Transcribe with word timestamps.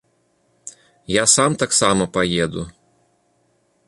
Я 1.21 1.25
сам 1.33 1.51
таксама 1.63 2.03
паеду. 2.15 2.61